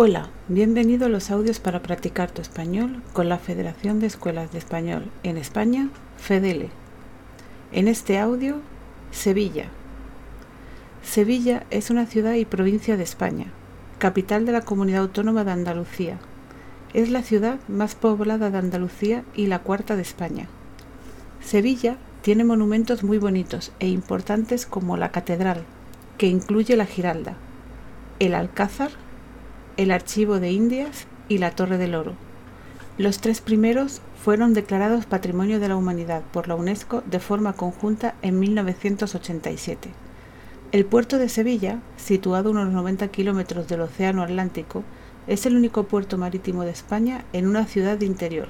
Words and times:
Hola, 0.00 0.28
bienvenido 0.46 1.06
a 1.06 1.08
los 1.08 1.28
audios 1.32 1.58
para 1.58 1.82
practicar 1.82 2.30
tu 2.30 2.40
español 2.40 3.02
con 3.12 3.28
la 3.28 3.36
Federación 3.36 3.98
de 3.98 4.06
Escuelas 4.06 4.52
de 4.52 4.58
Español 4.58 5.10
en 5.24 5.36
España, 5.36 5.88
FEDELE. 6.18 6.70
En 7.72 7.88
este 7.88 8.20
audio, 8.20 8.60
Sevilla. 9.10 9.64
Sevilla 11.02 11.66
es 11.70 11.90
una 11.90 12.06
ciudad 12.06 12.34
y 12.34 12.44
provincia 12.44 12.96
de 12.96 13.02
España, 13.02 13.46
capital 13.98 14.46
de 14.46 14.52
la 14.52 14.60
comunidad 14.60 15.00
autónoma 15.00 15.42
de 15.42 15.50
Andalucía. 15.50 16.20
Es 16.94 17.10
la 17.10 17.22
ciudad 17.22 17.58
más 17.66 17.96
poblada 17.96 18.50
de 18.50 18.58
Andalucía 18.58 19.24
y 19.34 19.48
la 19.48 19.58
cuarta 19.58 19.96
de 19.96 20.02
España. 20.02 20.46
Sevilla 21.40 21.96
tiene 22.22 22.44
monumentos 22.44 23.02
muy 23.02 23.18
bonitos 23.18 23.72
e 23.80 23.88
importantes 23.88 24.64
como 24.64 24.96
la 24.96 25.10
Catedral, 25.10 25.64
que 26.18 26.28
incluye 26.28 26.76
la 26.76 26.86
Giralda, 26.86 27.34
el 28.20 28.34
Alcázar, 28.34 28.92
el 29.78 29.92
Archivo 29.92 30.40
de 30.40 30.50
Indias 30.50 31.06
y 31.28 31.38
la 31.38 31.52
Torre 31.52 31.78
del 31.78 31.94
Oro. 31.94 32.14
Los 32.98 33.20
tres 33.20 33.40
primeros 33.40 34.02
fueron 34.20 34.52
declarados 34.52 35.06
Patrimonio 35.06 35.60
de 35.60 35.68
la 35.68 35.76
Humanidad 35.76 36.22
por 36.32 36.48
la 36.48 36.56
UNESCO 36.56 37.04
de 37.06 37.20
forma 37.20 37.52
conjunta 37.52 38.16
en 38.20 38.40
1987. 38.40 39.90
El 40.72 40.84
puerto 40.84 41.16
de 41.16 41.28
Sevilla, 41.28 41.78
situado 41.96 42.48
a 42.48 42.52
unos 42.52 42.72
90 42.72 43.06
kilómetros 43.08 43.68
del 43.68 43.82
Océano 43.82 44.24
Atlántico, 44.24 44.82
es 45.28 45.46
el 45.46 45.54
único 45.54 45.84
puerto 45.84 46.18
marítimo 46.18 46.64
de 46.64 46.72
España 46.72 47.24
en 47.32 47.46
una 47.46 47.64
ciudad 47.64 47.96
de 47.96 48.06
interior, 48.06 48.48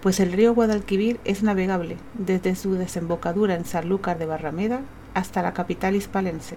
pues 0.00 0.20
el 0.20 0.32
río 0.32 0.54
Guadalquivir 0.54 1.20
es 1.26 1.42
navegable 1.42 1.98
desde 2.14 2.56
su 2.56 2.72
desembocadura 2.72 3.56
en 3.56 3.66
Sanlúcar 3.66 4.16
de 4.16 4.24
Barrameda 4.24 4.80
hasta 5.12 5.42
la 5.42 5.52
capital 5.52 5.96
hispalense. 5.96 6.56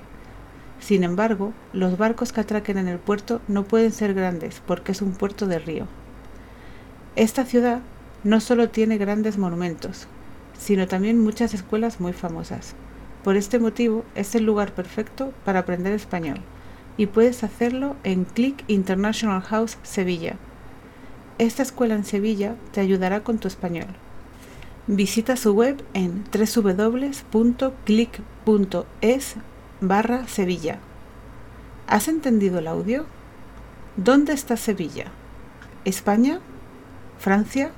Sin 0.79 1.03
embargo, 1.03 1.53
los 1.73 1.97
barcos 1.97 2.31
que 2.31 2.41
atraquen 2.41 2.77
en 2.77 2.87
el 2.87 2.99
puerto 2.99 3.41
no 3.47 3.63
pueden 3.63 3.91
ser 3.91 4.13
grandes 4.13 4.61
porque 4.65 4.93
es 4.93 5.01
un 5.01 5.11
puerto 5.11 5.45
de 5.45 5.59
río. 5.59 5.87
Esta 7.15 7.45
ciudad 7.45 7.81
no 8.23 8.40
solo 8.40 8.70
tiene 8.70 8.98
grandes 8.98 9.37
monumentos, 9.37 10.07
sino 10.57 10.87
también 10.87 11.20
muchas 11.20 11.54
escuelas 11.54 11.99
muy 11.99 12.13
famosas. 12.13 12.76
Por 13.23 13.35
este 13.35 13.59
motivo 13.59 14.05
es 14.15 14.35
el 14.35 14.45
lugar 14.45 14.73
perfecto 14.73 15.34
para 15.43 15.59
aprender 15.59 15.93
español 15.93 16.39
y 16.98 17.07
puedes 17.07 17.43
hacerlo 17.43 17.95
en 18.04 18.26
Click 18.26 18.63
International 18.67 19.41
House 19.41 19.77
Sevilla. 19.84 20.37
Esta 21.37 21.63
escuela 21.63 21.95
en 21.95 22.05
Sevilla 22.05 22.55
te 22.71 22.82
ayudará 22.82 23.23
con 23.23 23.37
tu 23.37 23.48
español. 23.48 23.87
Visita 24.87 25.35
su 25.37 25.54
web 25.54 25.84
en 25.93 26.26
www.click.es 26.34 27.35
barra 29.82 30.27
Sevilla. 30.27 30.80
¿Has 31.88 32.08
entendido 32.08 32.60
el 32.60 32.68
audio? 32.68 33.05
¿Dónde 33.96 34.34
está 34.34 34.58
Sevilla? 34.58 35.05
¿España? 35.85 36.40
¿Francia? 37.18 37.72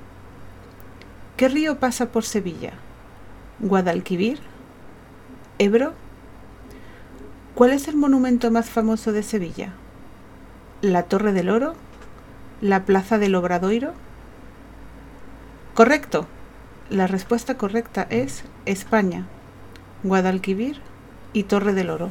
¿Qué 1.36 1.48
río 1.48 1.78
pasa 1.78 2.10
por 2.10 2.24
Sevilla? 2.24 2.72
¿Guadalquivir? 3.60 4.40
¿Ebro? 5.58 5.94
¿Cuál 7.54 7.72
es 7.72 7.86
el 7.86 7.96
monumento 7.96 8.50
más 8.50 8.68
famoso 8.68 9.12
de 9.12 9.22
Sevilla? 9.22 9.72
¿La 10.80 11.04
Torre 11.04 11.32
del 11.32 11.50
Oro? 11.50 11.74
¿La 12.60 12.84
Plaza 12.84 13.18
del 13.18 13.34
Obradoiro? 13.34 13.92
Correcto. 15.74 16.26
La 16.90 17.06
respuesta 17.06 17.56
correcta 17.56 18.06
es 18.10 18.44
España. 18.66 19.26
Guadalquivir 20.02 20.80
y 21.32 21.44
Torre 21.44 21.72
del 21.72 21.90
Oro. 21.90 22.10